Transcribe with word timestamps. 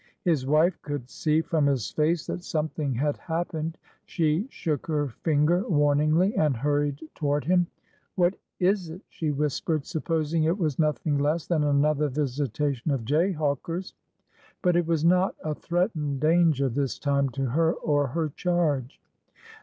His 0.23 0.47
wife 0.47 0.81
could 0.81 1.11
see 1.11 1.41
from 1.41 1.67
his 1.67 1.91
face 1.91 2.25
that 2.25 2.43
something 2.43 2.95
had 2.95 3.17
happened. 3.17 3.77
She 4.07 4.47
shook 4.49 4.87
her 4.87 5.09
finger 5.09 5.61
warningly 5.69 6.35
and 6.35 6.57
hurried 6.57 7.07
toward 7.13 7.45
him. 7.45 7.67
What 8.15 8.33
is 8.59 8.89
it?" 8.89 9.01
she 9.09 9.29
whispered, 9.29 9.85
supposing 9.85 10.43
it 10.45 10.57
was 10.57 10.79
nothing 10.79 11.19
less 11.19 11.45
than 11.45 11.63
another 11.63 12.09
visitation 12.09 12.89
of 12.89 13.05
jayhawkers. 13.05 13.93
But 14.63 14.75
it 14.75 14.87
was 14.87 15.05
not 15.05 15.35
a 15.43 15.53
threatened 15.53 16.19
danger 16.19 16.67
this 16.67 16.97
time 16.97 17.29
to 17.37 17.45
her 17.49 17.71
or 17.73 18.07
her 18.07 18.29
charge. 18.29 18.99